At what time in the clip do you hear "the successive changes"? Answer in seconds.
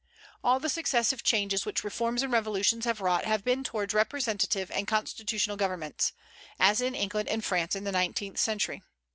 0.59-1.63